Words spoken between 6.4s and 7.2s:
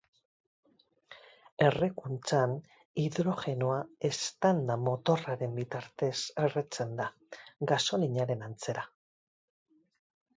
erretzen da,